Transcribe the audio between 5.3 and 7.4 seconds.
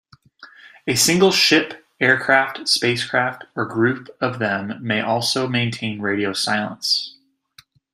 maintain radio silence.